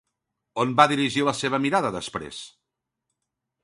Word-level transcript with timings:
On 0.63 0.71
va 0.79 0.85
dirigir 0.93 1.27
la 1.29 1.35
seva 1.43 1.61
mirada 1.69 1.95
després? 2.01 2.43